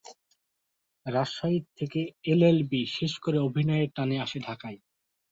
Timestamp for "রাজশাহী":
1.05-1.59